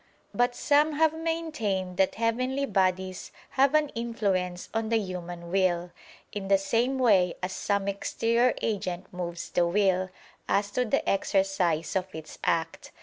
But 0.33 0.55
some 0.55 0.93
have 0.93 1.13
maintained 1.13 1.97
that 1.97 2.15
heavenly 2.15 2.65
bodies 2.65 3.31
have 3.51 3.75
an 3.75 3.89
influence 3.89 4.67
on 4.73 4.89
the 4.89 4.97
human 4.97 5.51
will, 5.51 5.91
in 6.31 6.47
the 6.47 6.57
same 6.57 6.97
way 6.97 7.35
as 7.43 7.51
some 7.53 7.87
exterior 7.87 8.55
agent 8.63 9.13
moves 9.13 9.51
the 9.51 9.67
will, 9.67 10.09
as 10.49 10.71
to 10.71 10.85
the 10.85 11.07
exercise 11.07 11.95
of 11.95 12.07
its 12.15 12.39
act. 12.43 12.91